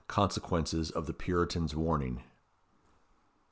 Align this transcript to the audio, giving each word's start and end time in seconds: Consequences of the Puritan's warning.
Consequences 0.07 0.89
of 0.89 1.05
the 1.05 1.13
Puritan's 1.13 1.75
warning. 1.75 2.23